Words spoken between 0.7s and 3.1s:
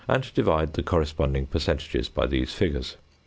the corresponding percentages by these figures.